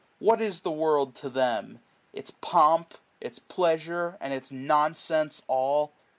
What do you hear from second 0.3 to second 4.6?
is the world to them? Its pomp, its pleasure, and its